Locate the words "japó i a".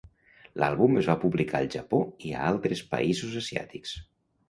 1.77-2.43